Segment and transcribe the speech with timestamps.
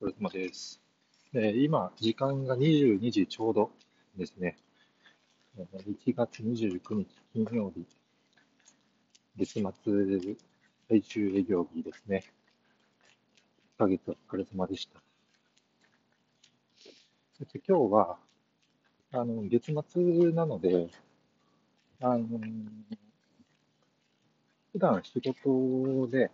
[0.00, 0.80] お疲れ様です。
[1.34, 3.72] えー今、時間が22時ちょうど
[4.16, 4.56] ですね。
[5.56, 7.84] 1月29日金曜日、
[9.36, 10.36] 月末
[10.88, 12.22] 最終営業日ですね。
[13.76, 15.00] 1ヶ月お疲れ様でした。
[17.36, 18.18] そして今日は、
[19.10, 20.90] あの、月末なので、
[22.00, 22.38] あの、
[24.70, 26.30] 普段仕事で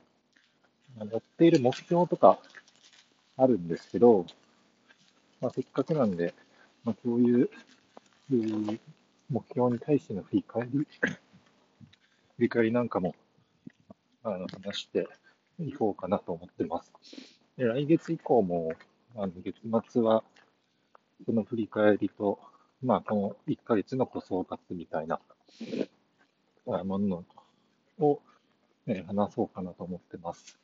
[0.98, 2.38] やっている目標とか
[3.36, 4.26] あるんですけど、
[5.40, 6.34] まあ、せっかくなんで、
[6.84, 7.50] まあ、そういう
[9.30, 10.86] 目標に対しての振り返り、
[12.36, 13.14] 振り返りなんかも
[14.22, 15.08] あの話して
[15.58, 16.92] いこうかなと思ってます。
[17.56, 18.72] で来月以降も、
[19.16, 19.56] あの月
[19.90, 20.24] 末は、
[21.24, 22.40] その振り返りと、
[22.82, 25.20] まあ、この1ヶ月の子総括みたいな
[26.66, 27.24] もの
[27.98, 28.20] を、
[28.86, 30.58] ね、話そうかなと思ってます。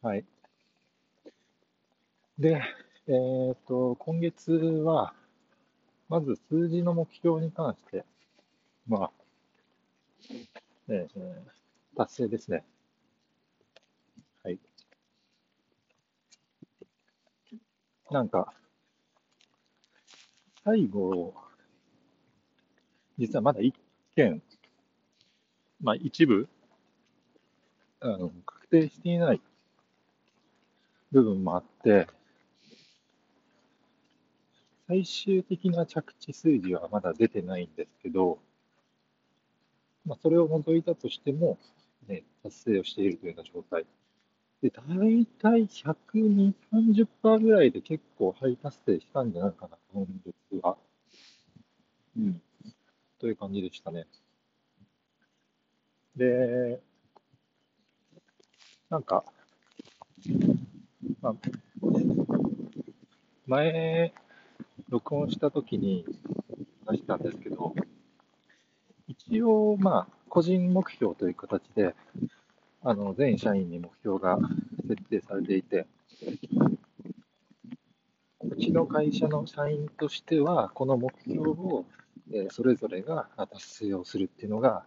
[0.00, 0.24] はい。
[2.38, 2.62] で、
[3.08, 5.12] えっ、と、今月は、
[6.08, 8.04] まず数字の目標に関して、
[8.86, 9.10] まあ、
[10.88, 12.64] えー、達成ですね。
[14.42, 14.58] はい。
[18.10, 18.54] なんか、
[20.64, 21.34] 最後、
[23.18, 23.74] 実はまだ一
[24.16, 24.42] 件、
[25.82, 26.48] まあ一部、
[28.00, 29.40] あの、確定していない
[31.10, 32.06] 部分もあって、
[34.92, 38.38] 最終的な着地数字はまだ出てないんですけど、
[40.04, 41.58] まあ、それを除いたとしても、
[42.06, 43.86] ね、達成をしているというような状態。
[44.60, 46.52] で、大体120、
[47.24, 50.76] 30%ぐらいで結構ハイ達成したんじゃないかな、今月は。
[52.18, 52.42] うん。
[53.18, 54.06] という感じでしたね。
[56.16, 56.82] で、
[58.90, 59.24] なんか、
[61.22, 61.34] まあ、
[63.46, 64.12] 前、
[64.92, 66.04] 録音したときに
[66.84, 67.74] 話したんですけど、
[69.08, 71.94] 一応、まあ、個人目標という形で、
[72.82, 74.38] あの、全社員に目標が
[74.86, 75.86] 設定されていて、
[78.42, 81.86] うちの会社の社員としては、この目標を、
[82.30, 84.84] えそれぞれが達成をするっていうのが、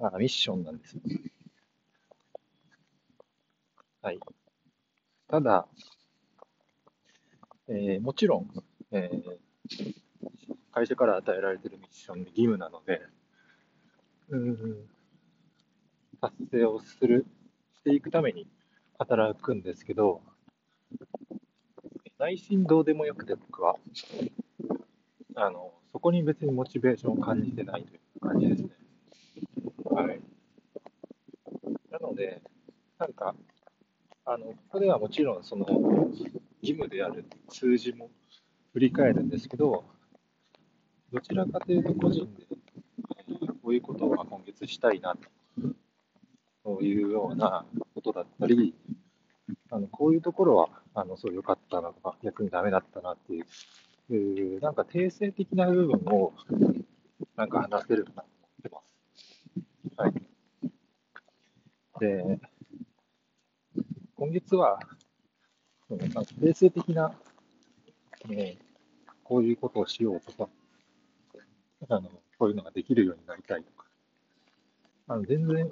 [0.00, 0.96] あミッションなんです。
[4.02, 4.20] はい。
[5.26, 5.66] ただ、
[7.68, 8.50] えー、もちろん、
[8.92, 9.94] えー、
[10.72, 13.02] 会社から与えられているミッションの義務なので、
[14.28, 14.88] うん、
[16.20, 17.26] 達成をする、
[17.78, 18.46] していくために
[18.98, 20.22] 働くんですけど、
[22.18, 23.76] 内心どうでもよくて僕は、
[25.34, 28.68] あの、そこに別にモチベーションを感じてないという感じですね。
[29.84, 30.20] はい。
[31.90, 32.42] なので、
[32.98, 33.34] なんか、
[34.24, 35.66] あの、ここではもちろんその
[36.62, 38.10] 義務である数字も
[38.76, 39.86] 振り返るんですけど、
[41.10, 42.44] どちらかというと個人で、
[43.62, 45.16] こういうことを今月したいな
[46.62, 47.64] というような
[47.94, 48.74] ことだったり、
[49.70, 53.32] あのこういうところはあのそう良かったなとか、逆にダメだったなって
[54.14, 56.34] いう、なんか定性的な部分を
[57.34, 60.02] なんか話せるかなと思ってます。
[60.02, 60.12] はい。
[61.98, 62.40] で、
[64.16, 64.78] 今月は、
[65.88, 67.14] その定性的な、
[68.28, 68.58] え
[69.28, 70.48] こういうことをしようとか、
[71.88, 73.84] あの、こういうのができるようになりたいとか、
[75.08, 75.68] あの全然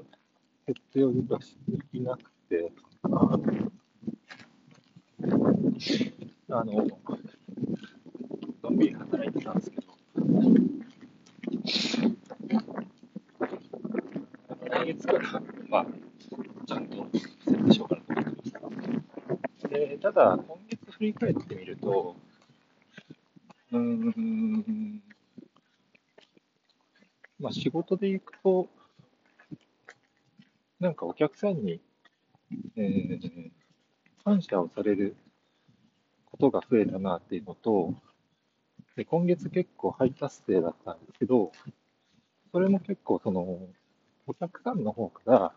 [0.67, 1.39] 設定を実は
[1.69, 2.73] できなくて、
[3.05, 3.09] あ
[6.65, 6.85] の、
[8.65, 9.83] のんびり働いてたんですけど、
[14.69, 15.87] 来月から、まあ、
[16.67, 17.29] ちゃんと設
[17.67, 18.51] 定しようかなと思ってまし
[19.63, 19.69] た。
[19.69, 22.17] で、ただ、今月振り返ってみると、
[23.79, 25.03] うん、
[27.41, 28.69] まあ仕事で行くと、
[30.81, 31.81] なんかお客さんに、
[32.77, 33.51] えー、
[34.25, 35.17] 感謝をされる
[36.26, 37.94] ことが増えたなっていうのと、
[38.97, 41.50] で今月結構ハイ達成だったんですけど、
[42.53, 43.59] それも結構その、
[44.26, 45.53] お客さんの方から、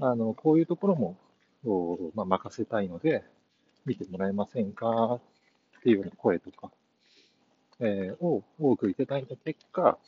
[0.00, 1.16] あの、こういうところも、
[2.16, 3.22] まあ、任せたいので、
[3.86, 5.20] 見てもらえませんか
[5.78, 6.72] っていうような声とか、
[7.84, 9.98] えー、を多くいただいた結果、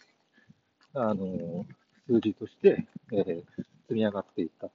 [0.95, 1.67] あの、
[2.07, 3.45] 数字として、えー、
[3.89, 4.73] 積み上がっていったと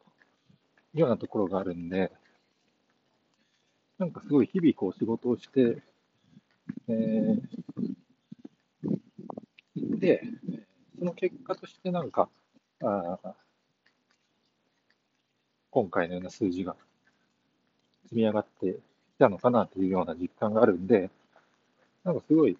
[0.93, 2.11] いうようなところがあるんで、
[3.97, 5.81] なんかすごい日々こう仕事をして、
[6.89, 10.21] えー、で、
[10.97, 12.29] その結果としてなんか、
[12.81, 13.17] あ
[15.71, 16.75] 今回のような数字が
[18.03, 18.77] 積み上がってき
[19.19, 21.09] たのかなというような実感があるんで、
[22.03, 22.57] なんかすごい、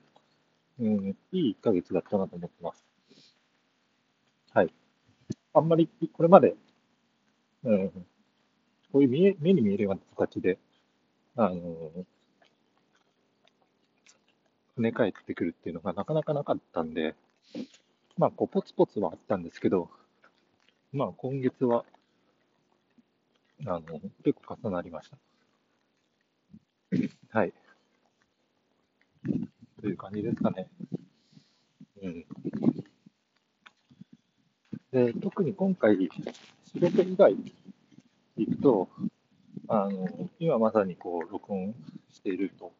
[0.79, 2.85] うん、いい1ヶ月だったなと思ってます。
[4.53, 4.73] はい。
[5.53, 6.55] あんまりこれまで、
[7.63, 7.89] うん、
[8.91, 10.57] こういう見え目に見えるような形で、
[11.35, 11.55] あの、
[14.77, 17.15] 跳ね返ってくるっていうのがなかなかなかったんで、
[18.17, 19.89] まあ、こう、ポツポツはあったんですけど、
[20.91, 21.85] まあ、今月は、
[23.65, 23.81] あの、
[24.23, 25.17] 結構重なりました。
[27.37, 27.53] はい。
[29.81, 30.67] という感じですかね。
[32.01, 32.25] うん。
[34.91, 36.09] で、特に今回、
[36.65, 37.35] 仕事以外
[38.37, 38.89] 行くと、
[39.67, 40.07] あの、
[40.39, 41.73] 今まさにこう、録音
[42.11, 42.71] していると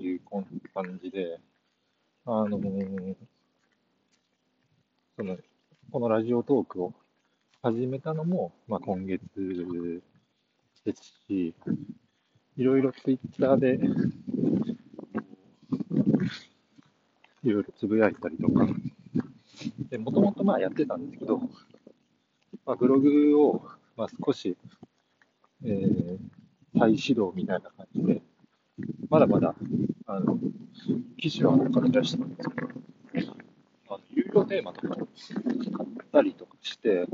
[0.00, 0.20] いう
[0.74, 1.40] 感じで、
[2.24, 2.60] あの、
[5.16, 5.38] その、
[5.90, 6.94] このラジオトークを
[7.62, 9.22] 始めたのも、まあ、今月
[10.84, 11.54] ですし、
[12.56, 13.80] いろいろツイッターで、
[17.44, 18.66] いろいろつぶやいたりとか、
[19.90, 21.38] で、もともとまあやってたんですけど、
[22.64, 23.62] まあ、ブログを、
[23.96, 24.56] まあ、少し、
[25.64, 26.18] えー、
[26.78, 28.22] 再始動みたいな感じで、
[29.08, 29.54] まだまだ、
[30.06, 30.38] あの、
[31.18, 33.32] 記事は書き出してるんですけど、
[33.88, 37.06] あの有料テーマとかを買ったりとかして、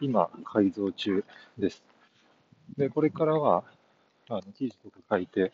[0.00, 1.24] 今、改造中
[1.58, 1.84] です。
[2.76, 3.64] で、これからは、
[4.28, 5.52] あの記事とか書いて、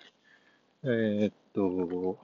[0.84, 2.18] えー、っと、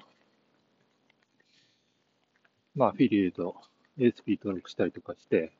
[2.74, 3.56] まあ、フィリエイト、
[3.98, 5.52] ASP 登録したりとかして、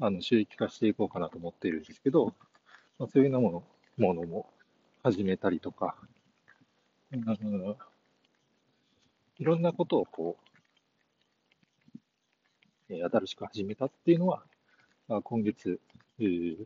[0.00, 2.34] あの収益化していこうかなと思っているんですけど、
[2.98, 3.64] まあ、そういうようなも
[3.98, 4.50] のものも
[5.02, 5.96] 始めたりとか、
[7.12, 7.20] うん、
[9.38, 10.36] いろんなことをこ
[12.88, 14.42] う、え、新しく始めたっていうのは、
[15.08, 15.80] まあ、今月、
[16.18, 16.58] えー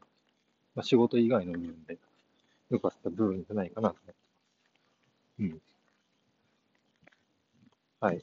[0.74, 1.98] まあ、仕事以外の部分で
[2.70, 4.20] 良かった部分じゃないかなと思って
[5.38, 5.52] ます。
[5.52, 5.60] うん。
[8.00, 8.22] はい。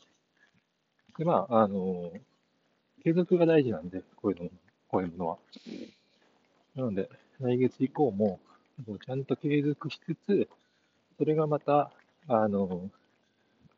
[1.17, 2.11] で、まあ、あの、
[3.03, 4.49] 継続が大事なんで、こういうの
[4.87, 5.37] こういうものは。
[6.75, 7.09] なので、
[7.39, 8.39] 来月以降も、
[9.05, 10.47] ちゃんと継続しつつ、
[11.17, 11.91] それがまた、
[12.27, 12.89] あの、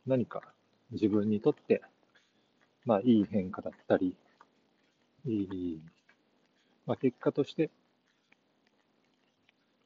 [0.05, 0.41] 何か
[0.91, 1.81] 自分にとって、
[2.85, 4.15] まあ、いい変化だったり、
[5.25, 5.81] いい、
[6.85, 7.69] まあ、結果として、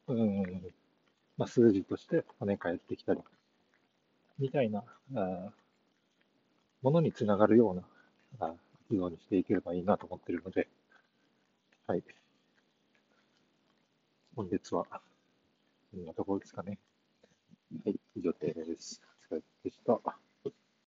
[0.08, 0.44] うん、
[1.38, 3.22] まあ、数字として跳ね返ってきたり、
[4.40, 4.84] みたいな、
[5.16, 5.50] あ
[6.84, 7.84] ものにつながるような
[8.48, 8.54] あ
[8.90, 10.68] 活動にしていければいいなと思っているので、
[11.88, 12.04] はい。
[14.36, 16.78] 本日は、こんなところですかね。
[17.86, 19.02] はい、以上です。
[19.32, 20.33] お疲れ様でした。